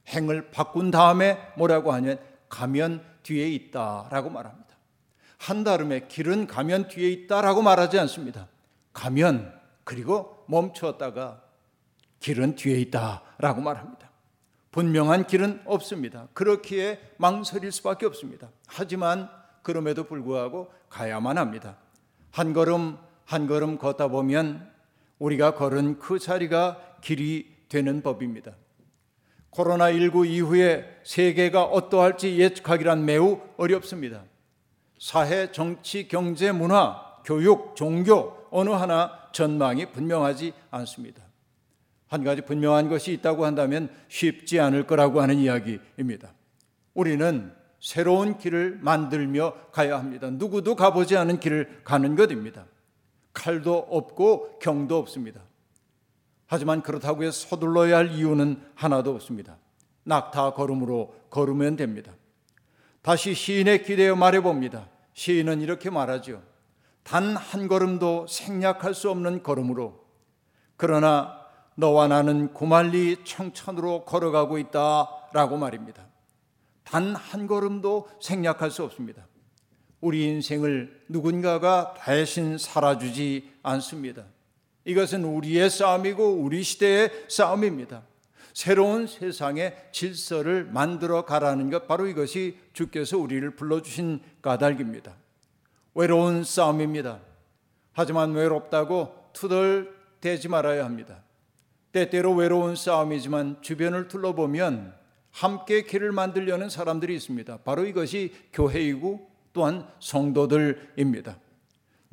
행을 0.08 0.52
바꾼 0.52 0.92
다음에 0.92 1.38
뭐라고 1.58 1.94
하냐면 1.94 2.20
가면 2.54 3.04
뒤에 3.24 3.50
있다라고 3.50 4.30
말합니다. 4.30 4.76
한다름에 5.40 6.08
길은 6.08 6.46
가면 6.46 6.88
뒤에 6.88 7.10
있다라고 7.10 7.64
말하지 7.64 7.98
않습니다. 7.98 8.48
가면 8.94 9.60
그리고 9.84 10.46
멈추었다가 10.48 11.42
길은 12.20 12.56
뒤에 12.56 12.80
있다라고 12.82 13.60
말합니다. 13.60 14.12
분명한 14.70 15.26
길은 15.26 15.64
없습니다. 15.66 16.28
그렇기에 16.34 17.00
망설일 17.18 17.72
수밖에 17.72 18.06
없습니다. 18.06 18.50
하지만 18.68 19.32
그럼에도 19.64 20.04
불구하고 20.04 20.72
가야만 20.90 21.40
합니다. 21.40 21.78
한 22.30 22.54
걸음 22.54 23.00
한 23.26 23.48
걸음 23.48 23.80
걷다 23.80 24.10
보면 24.10 24.72
우리가 25.18 25.56
걸은 25.56 25.98
그 25.98 26.20
자리가 26.20 26.98
길이 27.02 27.52
되는 27.68 28.04
법입니다. 28.04 28.52
코로나19 29.54 30.28
이후에 30.28 31.00
세계가 31.04 31.64
어떠할지 31.64 32.38
예측하기란 32.40 33.06
매우 33.06 33.40
어렵습니다. 33.58 34.24
사회, 35.00 35.52
정치, 35.52 36.08
경제, 36.08 36.52
문화, 36.52 37.02
교육, 37.26 37.76
종교 37.76 38.38
어느 38.52 38.70
하나 38.70 39.12
전망이 39.32 39.92
분명하지 39.92 40.54
않습니다. 40.72 41.24
한 42.08 42.24
가지 42.24 42.42
분명한 42.42 42.90
것이 42.90 43.12
있다고 43.14 43.46
한다면 43.46 43.90
쉽지 44.08 44.60
않을 44.60 44.86
거라고 44.86 45.22
하는 45.22 45.38
이야기입니다. 45.38 46.34
우리는 46.94 47.52
새로운 47.80 48.38
길을 48.38 48.80
만들며 48.82 49.54
가야 49.72 49.98
합니다. 49.98 50.30
누구도 50.30 50.76
가보지 50.76 51.18
않은 51.18 51.40
길을 51.40 51.82
가는 51.84 52.16
것입니다. 52.16 52.66
칼도 53.34 53.76
없고 53.90 54.60
경도 54.60 54.98
없습니다. 55.00 55.42
하지만 56.54 56.84
그렇다고 56.84 57.24
해서 57.24 57.48
서둘러야 57.48 57.98
할 57.98 58.12
이유는 58.12 58.62
하나도 58.76 59.10
없습니다. 59.16 59.58
낙타 60.04 60.54
걸음으로 60.54 61.16
걸으면 61.32 61.78
됩니다. 61.78 62.12
다시 63.02 63.34
시인에 63.34 63.80
기대어 63.80 64.16
말해 64.16 64.40
봅니다. 64.40 64.88
시인은 65.14 65.62
이렇게 65.62 65.90
말하죠. 65.90 66.44
단 67.02 67.36
한 67.36 67.68
걸음도 67.68 68.28
생략할 68.28 68.94
수 68.94 69.10
없는 69.10 69.42
걸음으로 69.42 70.06
그러나 70.78 71.40
너와 71.74 72.08
나는 72.08 72.54
구말리 72.54 73.24
청천으로 73.24 74.06
걸어가고 74.06 74.60
있다 74.60 75.08
라고 75.34 75.58
말입니다. 75.58 76.06
단 76.84 77.16
한 77.16 77.48
걸음도 77.48 78.10
생략할 78.22 78.70
수 78.70 78.84
없습니다. 78.84 79.26
우리 80.02 80.26
인생을 80.28 81.06
누군가가 81.10 81.96
대신 82.06 82.60
살아주지 82.60 83.54
않습니다. 83.64 84.26
이것은 84.86 85.24
우리의 85.24 85.70
싸움이고 85.70 86.36
우리 86.36 86.64
시대의 86.64 87.12
싸움입니다. 87.28 88.04
새로운 88.54 89.08
세상의 89.08 89.76
질서를 89.92 90.66
만들어 90.66 91.26
가라는 91.26 91.70
것 91.70 91.88
바로 91.88 92.08
이것이 92.08 92.58
주께서 92.74 93.18
우리를 93.18 93.50
불러주신 93.56 94.22
까닭입니다. 94.42 95.16
외로운 95.96 96.44
싸움입니다. 96.44 97.20
하지만 97.94 98.34
외롭다고 98.34 99.14
투덜대지 99.34 100.50
말아야 100.50 100.86
합니다. 100.86 101.24
때때로 101.92 102.34
외로운 102.34 102.76
싸움이지만 102.76 103.62
주변을 103.62 104.08
둘러보면 104.08 104.94
함께 105.32 105.84
길을 105.84 106.12
만들려는 106.12 106.70
사람들이 106.70 107.16
있습니다. 107.16 107.60
바로 107.64 107.86
이것이 107.86 108.34
교회이고 108.54 109.30
또한 109.54 109.88
성도들입니다. 110.00 111.38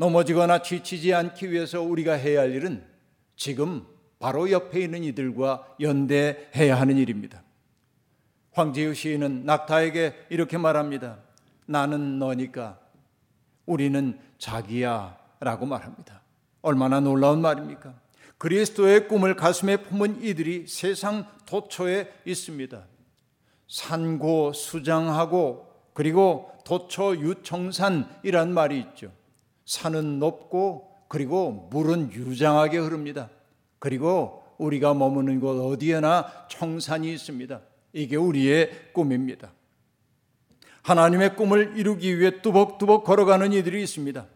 넘어지거나 0.01 0.63
지치지 0.63 1.13
않기 1.13 1.53
위해서 1.53 1.83
우리가 1.83 2.15
해야 2.15 2.41
할 2.41 2.55
일은 2.55 2.83
지금 3.37 3.87
바로 4.19 4.51
옆에 4.51 4.81
있는 4.81 5.05
이들과 5.05 5.77
연대해야 5.79 6.81
하는 6.81 6.97
일입니다. 6.97 7.43
황지우 8.53 8.95
시인은 8.95 9.45
낙타에게 9.45 10.29
이렇게 10.31 10.57
말합니다. 10.57 11.19
나는 11.67 12.19
너니까 12.19 12.81
우리는 13.67 14.19
자기야 14.39 15.19
라고 15.39 15.67
말합니다. 15.67 16.23
얼마나 16.63 17.01
놀라운 17.01 17.43
말입니까? 17.43 17.93
그리스도의 18.39 19.07
꿈을 19.07 19.37
가슴에 19.37 19.77
품은 19.77 20.23
이들이 20.23 20.67
세상 20.67 21.27
도처에 21.45 22.11
있습니다. 22.25 22.87
산고 23.69 24.55
수장하고 24.55 25.69
그리고 25.93 26.51
도처 26.65 27.17
유청산이란 27.17 28.55
말이 28.55 28.79
있죠. 28.81 29.20
산은 29.71 30.19
높고 30.19 30.91
그리고 31.07 31.69
물은 31.71 32.13
유장하게 32.13 32.79
흐릅니다. 32.79 33.31
그리고 33.79 34.43
우리가 34.59 34.95
머무는 34.95 35.39
곳 35.39 35.61
어디에나 35.65 36.49
청산이 36.51 37.13
있습니다. 37.13 37.61
이게 37.93 38.17
우리의 38.17 38.91
꿈입니다. 38.93 39.53
하나님의 40.83 41.37
꿈을 41.37 41.75
이루기 41.77 42.19
위해 42.19 42.43
뚜벅뚜벅 42.43 43.05
걸어가는 43.05 43.53
이들이 43.53 43.81
있습니다. 43.85 44.27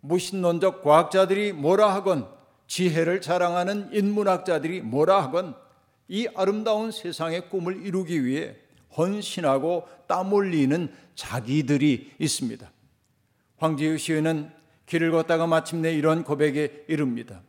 무신론적 0.00 0.82
과학자들이 0.82 1.52
뭐라 1.52 1.94
하건 1.94 2.26
지혜를 2.66 3.20
자랑하는 3.20 3.90
인문학자들이 3.92 4.80
뭐라 4.80 5.22
하건 5.22 5.54
이 6.08 6.26
아름다운 6.34 6.90
세상의 6.90 7.50
꿈을 7.50 7.86
이루기 7.86 8.24
위해 8.24 8.56
헌신하고 8.96 9.86
땀 10.08 10.32
흘리는 10.32 10.92
자기들이 11.14 12.14
있습니다. 12.18 12.72
황지우 13.58 13.96
시인은 13.96 14.55
길을 14.86 15.10
걷다가 15.10 15.46
마침내 15.46 15.92
이런 15.92 16.24
고백에 16.24 16.84
이릅니다. 16.88 17.42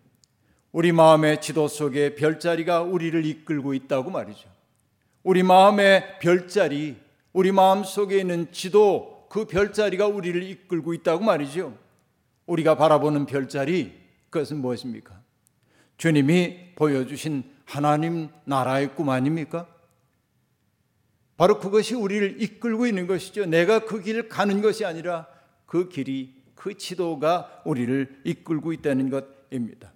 우리 0.71 0.91
마음의 0.91 1.41
지도 1.41 1.67
속에 1.67 2.15
별자리가 2.15 2.81
우리를 2.81 3.25
이끌고 3.25 3.73
있다고 3.73 4.11
말이죠. 4.11 4.49
우리 5.23 5.43
마음의 5.43 6.19
별자리, 6.19 6.97
우리 7.33 7.51
마음 7.51 7.83
속에 7.83 8.19
있는 8.19 8.51
지도, 8.51 9.27
그 9.29 9.45
별자리가 9.45 10.07
우리를 10.07 10.41
이끌고 10.41 10.93
있다고 10.93 11.23
말이죠. 11.23 11.77
우리가 12.45 12.75
바라보는 12.75 13.25
별자리, 13.25 13.93
그것은 14.29 14.57
무엇입니까? 14.57 15.19
주님이 15.97 16.75
보여주신 16.75 17.43
하나님 17.65 18.29
나라의 18.45 18.95
꿈 18.95 19.09
아닙니까? 19.09 19.67
바로 21.35 21.59
그것이 21.59 21.93
우리를 21.93 22.41
이끌고 22.41 22.87
있는 22.87 23.05
것이죠. 23.05 23.45
내가 23.45 23.85
그 23.85 24.01
길을 24.01 24.29
가는 24.29 24.61
것이 24.61 24.85
아니라 24.85 25.27
그 25.65 25.89
길이 25.89 26.36
그 26.57 26.75
지도가 26.75 27.61
우리를 27.63 28.21
이끌고 28.25 28.73
있다는 28.73 29.09
것입니다. 29.09 29.93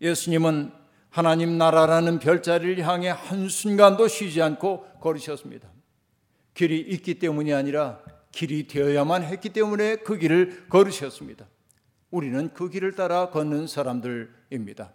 예수님은 0.00 0.72
하나님 1.10 1.58
나라라는 1.58 2.20
별자리를 2.20 2.82
향해 2.86 3.08
한순간도 3.10 4.08
쉬지 4.08 4.40
않고 4.40 4.86
걸으셨습니다. 5.00 5.68
길이 6.54 6.80
있기 6.80 7.18
때문이 7.18 7.52
아니라 7.52 8.00
길이 8.32 8.66
되어야만 8.66 9.24
했기 9.24 9.50
때문에 9.50 9.96
그 9.96 10.16
길을 10.16 10.68
걸으셨습니다. 10.68 11.46
우리는 12.10 12.50
그 12.54 12.70
길을 12.70 12.92
따라 12.92 13.30
걷는 13.30 13.66
사람들입니다. 13.66 14.94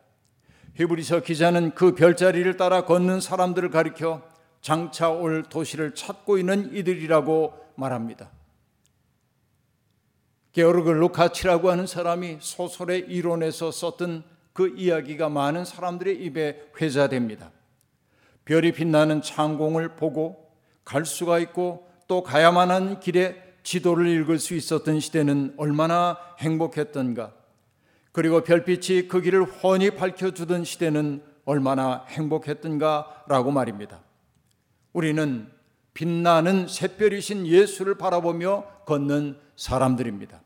히브리서 0.76 1.22
기자는 1.22 1.76
그 1.76 1.96
별자리를 1.96 2.58
따라 2.58 2.86
걷는 2.86 3.22
사람들을 3.22 3.70
가리켜 3.70 4.22
장차 4.62 5.10
올 5.10 5.44
도시를 5.44 5.94
찾고 5.96 6.38
있는 6.38 6.74
이들이라고 6.74 7.54
말합니다. 7.76 8.32
게오르그 10.56 10.90
루카치라고 10.90 11.70
하는 11.70 11.86
사람이 11.86 12.38
소설의 12.40 13.08
이론에서 13.10 13.72
썼던 13.72 14.24
그 14.54 14.74
이야기가 14.78 15.28
많은 15.28 15.66
사람들의 15.66 16.16
입에 16.24 16.72
회자됩니다. 16.80 17.52
별이 18.46 18.72
빛나는 18.72 19.22
창공을 19.22 19.98
보고 19.98 20.50
갈 20.86 21.06
수가 21.06 21.40
있고 21.40 21.86
또 22.08 22.24
가야만 22.24 22.72
하는 22.72 23.02
길에 23.02 23.36
지도를 23.64 24.08
읽을 24.08 24.40
수 24.40 24.56
있었던 24.56 25.02
시대는 25.02 25.56
얼마나 25.58 26.18
행복했던가. 26.40 27.34
그리고 28.14 28.42
별빛이 28.42 29.10
그 29.10 29.20
길을 29.20 29.44
훤히 29.44 29.92
밝혀주던 29.92 30.64
시대는 30.64 31.22
얼마나 31.44 32.06
행복했던가라고 32.08 33.52
말입니다. 33.52 34.00
우리는 34.94 35.52
빛나는 35.94 36.70
샛별이신 36.70 37.46
예수를 37.46 37.96
바라보며 37.98 38.64
걷는 38.86 39.38
사람들입니다. 39.58 40.45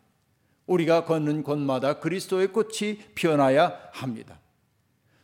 우리가 0.69 1.05
걷는 1.05 1.41
곳마다 1.43 1.99
그리스도의 1.99 2.49
꽃이 2.49 2.99
피어나야 3.15 3.89
합니다. 3.91 4.39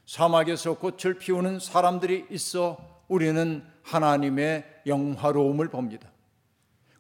사막에서 0.08 0.74
꽃을 0.80 1.20
피우는 1.20 1.60
사람들이 1.60 2.26
있어 2.32 2.78
우리는 3.08 3.64
하나님의 3.84 4.66
영화로움을 4.88 5.70
봅니다. 5.70 6.10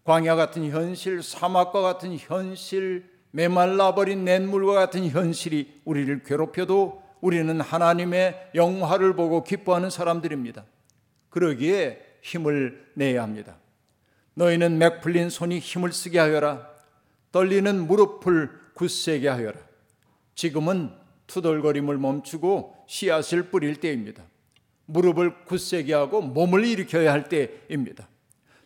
광야 0.03 0.35
같은 0.35 0.69
현실, 0.69 1.23
사막과 1.23 1.81
같은 1.81 2.15
현실, 2.17 3.09
메말라버린 3.31 4.23
냇물과 4.23 4.73
같은 4.73 5.07
현실이 5.09 5.81
우리를 5.83 6.23
괴롭혀도 6.23 7.01
우리는 7.21 7.59
하나님의 7.59 8.51
영화를 8.53 9.15
보고 9.15 9.43
기뻐하는 9.43 9.89
사람들입니다. 9.89 10.63
그러기에 11.31 11.99
힘을 12.21 12.91
내야 12.93 13.23
합니다. 13.23 13.57
너희는 14.35 14.77
맥 14.77 15.01
풀린 15.01 15.31
손이 15.31 15.57
힘을 15.57 15.91
쓰게 15.91 16.19
하여라. 16.19 16.74
떨리는 17.35 17.85
무릎을 17.87 18.49
굳세게 18.75 19.27
하여라. 19.27 19.59
지금은 20.35 20.93
투덜거림을 21.27 21.97
멈추고 21.97 22.85
씨앗을 22.87 23.49
뿌릴 23.49 23.81
때입니다. 23.81 24.23
무릎을 24.85 25.43
굳세게 25.43 25.93
하고 25.93 26.21
몸을 26.21 26.63
일으켜야 26.65 27.11
할 27.11 27.27
때입니다. 27.27 28.07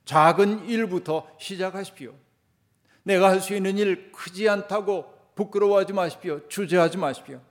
작은 0.05 0.69
일부터 0.69 1.27
시작하십시오. 1.39 2.13
내가 3.01 3.31
할 3.31 3.41
수 3.41 3.55
있는 3.55 3.79
일 3.79 4.11
크지 4.11 4.47
않다고 4.47 5.15
부끄러워하지 5.33 5.93
마십시오. 5.93 6.47
주저하지 6.47 6.99
마십시오. 6.99 7.41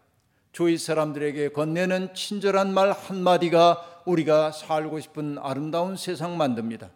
주위 0.53 0.79
사람들에게 0.79 1.49
건네는 1.49 2.15
친절한 2.15 2.73
말 2.73 2.93
한마디가 2.93 4.03
우리가 4.07 4.53
살고 4.53 5.01
싶은 5.01 5.39
아름다운 5.41 5.97
세상 5.97 6.37
만듭니다. 6.37 6.91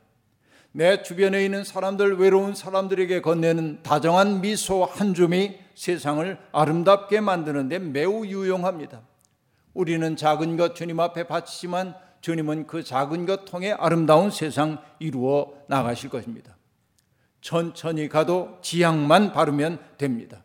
내 0.72 1.02
주변에 1.02 1.44
있는 1.44 1.64
사람들, 1.64 2.16
외로운 2.18 2.54
사람들에게 2.54 3.20
건네는 3.20 3.82
다정한 3.82 4.40
미소 4.40 4.84
한 4.84 5.12
줌이 5.12 5.58
세상을 5.74 6.38
아름답게 6.50 7.20
만드는데 7.20 7.78
매우 7.78 8.26
유용합니다. 8.26 9.02
우리는 9.74 10.16
작은 10.16 10.56
것 10.56 10.74
주님 10.74 10.98
앞에 10.98 11.24
바치지만 11.24 11.94
주님은 12.22 12.66
그 12.66 12.82
작은 12.82 13.26
것 13.26 13.44
통해 13.44 13.72
아름다운 13.72 14.30
세상 14.30 14.78
이루어 14.98 15.52
나가실 15.66 16.08
것입니다. 16.08 16.56
천천히 17.42 18.08
가도 18.08 18.58
지향만 18.62 19.32
바르면 19.32 19.78
됩니다. 19.98 20.42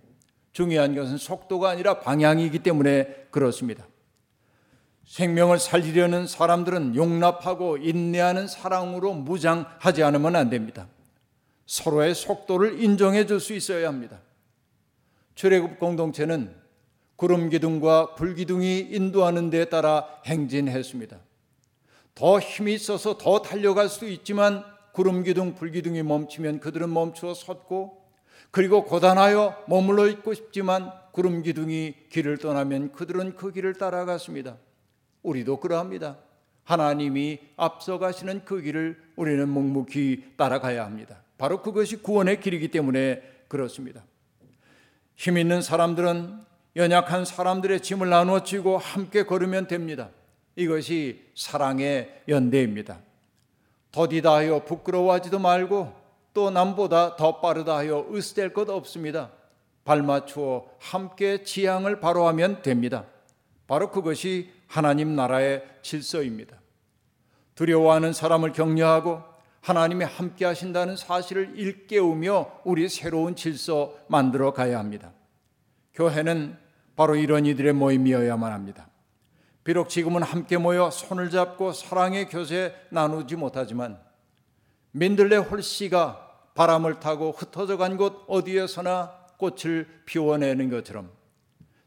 중요한 0.52 0.96
것은 0.96 1.18
속도가 1.18 1.70
아니라 1.70 2.00
방향이기 2.00 2.60
때문에 2.60 3.28
그렇습니다. 3.32 3.86
생명을 5.08 5.58
살리려는 5.58 6.28
사람들은 6.28 6.96
용납하고 6.96 7.78
인내하는 7.78 8.48
사랑으로 8.48 9.14
무장하지 9.14 10.04
않으면 10.04 10.36
안 10.36 10.50
됩니다. 10.50 10.88
서로의 11.66 12.14
속도를 12.14 12.84
인정해 12.84 13.26
줄 13.26 13.40
수 13.40 13.54
있어야 13.54 13.88
합니다. 13.88 14.20
출애굽 15.36 15.80
공동체는 15.80 16.54
구름 17.16 17.50
기둥과 17.50 18.16
불 18.16 18.36
기둥이 18.36 18.80
인도하는 18.80 19.50
데 19.50 19.66
따라 19.66 20.06
행진했습니다. 20.26 21.18
더 22.14 22.40
힘이 22.40 22.74
있어서 22.74 23.18
더 23.18 23.42
달려갈 23.42 23.90
수도 23.90 24.08
있지만 24.08 24.64
구름 24.92 25.24
기둥, 25.24 25.56
불 25.56 25.72
기둥이 25.72 26.04
멈추면 26.04 26.60
그들은 26.60 26.92
멈추어 26.92 27.34
섰고 27.34 28.06
그리고 28.52 28.84
고단하여 28.84 29.66
머물러 29.68 30.08
있고 30.08 30.34
싶지만 30.34 30.92
구름 31.12 31.44
기둥이 31.44 31.96
길을 32.10 32.38
떠나면 32.40 32.92
그들은 32.92 33.36
그 33.36 33.52
길을 33.52 33.76
따라갔습니다. 33.76 34.58
우리도 35.24 35.60
그러합니다. 35.60 36.18
하나님이 36.64 37.40
앞서가시는 37.56 38.44
그 38.46 38.62
길을 38.62 39.02
우리는 39.16 39.48
묵묵히 39.48 40.34
따라가야 40.36 40.84
합니다. 40.84 41.22
바로 41.38 41.62
그것이 41.62 41.98
구원의 41.98 42.42
길이기 42.42 42.70
때문에 42.70 43.22
그렇습니다. 43.48 44.04
힘 45.16 45.38
있는 45.38 45.62
사람들은 45.62 46.40
연약한 46.76 47.26
사람들의 47.26 47.82
짐을 47.82 48.10
나누어 48.10 48.44
지고 48.44 48.78
함께 48.78 49.24
걸으면 49.24 49.68
됩니다. 49.68 50.10
이것이 50.56 51.24
사랑의 51.36 52.22
연대입니다. 52.28 53.00
더디다 53.92 54.36
하여 54.36 54.64
부끄러워하지도 54.66 55.40
말고 55.40 55.94
또 56.34 56.52
남보다 56.52 57.16
더 57.16 57.40
빠르다 57.40 57.78
하여 57.78 58.08
으스댈 58.12 58.54
것 58.54 58.70
없습니다. 58.70 59.32
발맞추어 59.86 60.68
함께 60.80 61.44
지향을 61.44 62.00
바로하면 62.00 62.62
됩니다. 62.62 63.06
바로 63.66 63.90
그것이 63.90 64.52
하나님 64.68 65.16
나라의 65.16 65.64
질서입니다. 65.82 66.58
두려워하는 67.56 68.14
사람을 68.14 68.52
격려하고 68.52 69.24
하나님이 69.62 70.06
함께 70.06 70.46
하신다는 70.46 70.96
사실을 70.96 71.54
일깨우며 71.58 72.62
우리 72.64 72.88
새로운 72.88 73.36
질서 73.36 73.98
만들어 74.08 74.54
가야 74.54 74.80
합니다. 74.80 75.12
교회는 75.94 76.58
바로 76.96 77.16
이런 77.16 77.46
이들의 77.46 77.74
모임이어야만 77.74 78.52
합니다. 78.52 78.88
비록 79.64 79.90
지금은 79.90 80.24
함께 80.24 80.58
모여 80.58 80.90
손을 80.90 81.30
잡고 81.30 81.74
사랑의 81.74 82.30
교제 82.30 82.74
나누지 82.90 83.36
못하지만 83.36 84.00
민들레 84.92 85.38
홀씨가 85.38 86.52
바람을 86.56 87.00
타고 87.00 87.32
흩어져 87.32 87.78
간 87.78 87.98
곳 87.98 88.24
어디에서나 88.28 89.12
꽃을 89.38 89.88
피워내는 90.06 90.70
것처럼 90.70 91.12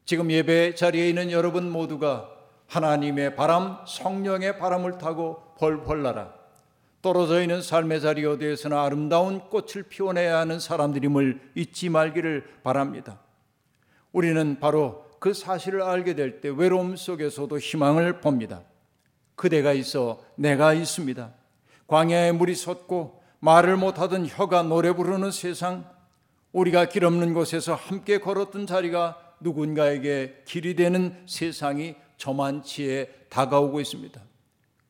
지금 0.05 0.31
예배 0.31 0.75
자리에 0.75 1.09
있는 1.09 1.31
여러분 1.31 1.71
모두가 1.71 2.30
하나님의 2.71 3.35
바람, 3.35 3.79
성령의 3.85 4.59
바람을 4.59 4.99
타고 4.99 5.43
벌벌 5.59 6.03
날아 6.05 6.33
떨어져 7.03 7.43
있는 7.43 7.63
삶의 7.63 8.01
자리 8.01 8.25
어디에서나 8.25 8.85
아름다운 8.85 9.41
꽃을 9.41 9.85
피워내야 9.89 10.39
하는 10.39 10.61
사람들임을 10.61 11.53
잊지 11.57 11.89
말기를 11.89 12.45
바랍니다. 12.63 13.19
우리는 14.13 14.61
바로 14.61 15.05
그 15.19 15.35
사실을 15.35 15.83
알게 15.83 16.15
될 16.15 16.41
때 16.41 16.49
외로움 16.49 16.95
속에서도 16.95 17.59
희망을 17.59 18.21
봅니다. 18.21 18.63
그대가 19.35 19.73
있어 19.73 20.23
내가 20.37 20.73
있습니다. 20.73 21.33
광야에 21.89 22.33
물이 22.33 22.55
솟고 22.55 23.21
말을 23.41 23.79
못하던 23.79 24.27
혀가 24.27 24.63
노래 24.63 24.93
부르는 24.93 25.33
세상, 25.33 25.85
우리가 26.53 26.85
길 26.85 27.05
없는 27.05 27.35
곳에서 27.35 27.75
함께 27.75 28.19
걸었던 28.19 28.67
자리가 28.67 29.19
누군가에게 29.41 30.43
길이 30.45 30.77
되는 30.77 31.25
세상이 31.27 31.97
저만치에 32.21 33.09
다가오고 33.31 33.81
있습니다. 33.81 34.21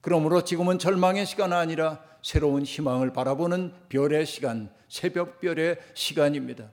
그러므로 0.01 0.43
지금은 0.43 0.79
절망의 0.79 1.27
시간 1.27 1.53
아니라 1.53 2.03
새로운 2.23 2.65
희망을 2.65 3.13
바라보는 3.13 3.73
별의 3.89 4.27
시간, 4.27 4.71
새벽별의 4.89 5.79
시간입니다. 5.95 6.73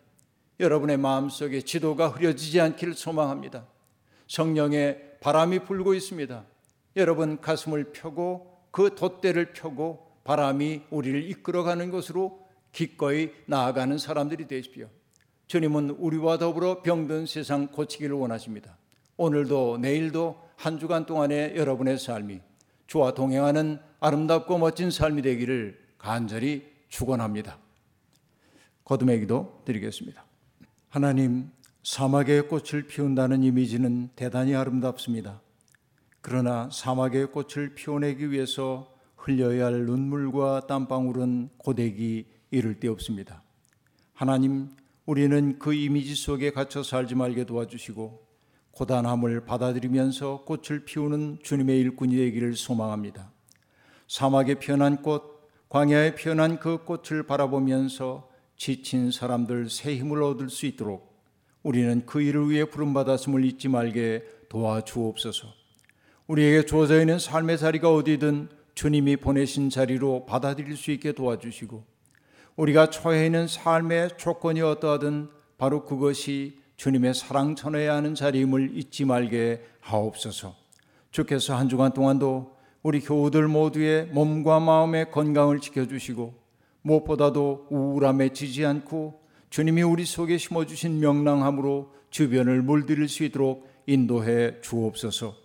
여러분의 0.59 0.97
마음속에 0.97 1.61
지도가 1.61 2.09
흐려지지 2.09 2.59
않기를 2.59 2.95
소망합니다. 2.95 3.67
성령의 4.27 5.19
바람이 5.21 5.59
불고 5.59 5.93
있습니다. 5.93 6.43
여러분 6.95 7.39
가슴을 7.39 7.91
펴고 7.91 8.57
그 8.71 8.95
돛대를 8.95 9.53
펴고 9.53 10.07
바람이 10.23 10.81
우리를 10.89 11.29
이끌어가는 11.29 11.91
것으로 11.91 12.47
기꺼이 12.71 13.31
나아가는 13.45 13.95
사람들이 13.97 14.47
되십시오. 14.47 14.89
주님은 15.45 15.91
우리와 15.91 16.39
더불어 16.39 16.81
병든 16.81 17.27
세상 17.27 17.67
고치기를 17.67 18.15
원하십니다. 18.15 18.77
오늘도 19.17 19.79
내일도 19.79 20.39
한 20.55 20.79
주간 20.79 21.05
동안의 21.05 21.57
여러분의 21.57 21.97
삶이 21.97 22.39
주와 22.85 23.13
동행하는 23.13 23.79
아름답고 23.99 24.59
멋진 24.59 24.91
삶이 24.91 25.23
되기를 25.23 25.79
간절히 25.97 26.65
축원합니다. 26.87 27.57
거듭의 28.85 29.21
기도 29.21 29.61
드리겠습니다. 29.65 30.23
하나님, 30.89 31.49
사막의 31.83 32.47
꽃을 32.47 32.87
피운다는 32.87 33.43
이미지는 33.43 34.09
대단히 34.15 34.55
아름답습니다. 34.55 35.41
그러나 36.21 36.69
사막의 36.71 37.31
꽃을 37.31 37.75
피워내기 37.75 38.31
위해서 38.31 38.93
흘려야 39.15 39.65
할 39.65 39.85
눈물과 39.85 40.67
땀방울은 40.67 41.49
고데기 41.57 42.27
이를 42.51 42.79
데 42.79 42.87
없습니다. 42.87 43.41
하나님, 44.13 44.69
우리는 45.05 45.57
그 45.59 45.73
이미지 45.73 46.15
속에 46.15 46.51
갇혀 46.51 46.83
살지 46.83 47.15
말게 47.15 47.45
도와주시고 47.45 48.26
고단함을 48.77 49.43
받아들이면서 49.45 50.43
꽃을 50.45 50.85
피우는 50.85 51.39
주님의 51.41 51.79
일꾼이 51.79 52.15
되기를 52.15 52.55
소망합니다. 52.55 53.31
사막에 54.07 54.53
피어난 54.59 55.01
꽃, 55.01 55.49
광야에 55.69 56.13
피어난 56.13 56.59
그 56.59 56.85
꽃을 56.85 57.23
바라보면서 57.23 58.29
지친 58.55 59.11
사람들 59.11 59.71
새 59.71 59.95
힘을 59.95 60.21
얻을 60.21 60.51
수 60.51 60.67
있도록 60.67 61.11
우리는 61.63 62.05
그 62.05 62.21
일을 62.21 62.51
위해 62.51 62.65
부름받았음을 62.65 63.43
잊지 63.45 63.67
말게 63.67 64.23
도와주옵소서. 64.47 65.47
우리에게 66.27 66.67
주어져 66.67 66.99
있는 66.99 67.17
삶의 67.17 67.57
자리가 67.57 67.91
어디든 67.91 68.49
주님이 68.75 69.17
보내신 69.17 69.71
자리로 69.71 70.27
받아들일 70.27 70.77
수 70.77 70.91
있게 70.91 71.13
도와주시고 71.13 71.83
우리가 72.55 72.91
처해 72.91 73.25
있는 73.25 73.47
삶의 73.47 74.11
조건이 74.17 74.61
어떠하든 74.61 75.29
바로 75.57 75.83
그것이 75.83 76.59
주님의 76.77 77.15
사랑 77.15 77.55
전해야 77.55 77.95
하는 77.95 78.15
자리임을 78.15 78.77
잊지 78.77 79.05
말게 79.05 79.63
하옵소서. 79.81 80.55
주께서 81.11 81.55
한 81.55 81.69
주간 81.69 81.91
동안도 81.91 82.55
우리 82.83 83.01
교우들 83.01 83.47
모두의 83.47 84.05
몸과 84.07 84.59
마음의 84.59 85.11
건강을 85.11 85.59
지켜주시고 85.59 86.33
무엇보다도 86.83 87.67
우울함에 87.69 88.29
지지 88.29 88.65
않고 88.65 89.21
주님이 89.49 89.81
우리 89.81 90.05
속에 90.05 90.37
심어주신 90.37 90.99
명랑함으로 90.99 91.93
주변을 92.11 92.61
물들일 92.61 93.09
수 93.09 93.23
있도록 93.23 93.67
인도해 93.87 94.61
주옵소서. 94.61 95.35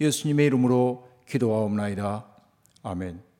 예수님의 0.00 0.46
이름으로 0.46 1.08
기도하옵나이다. 1.26 2.26
아멘. 2.82 3.31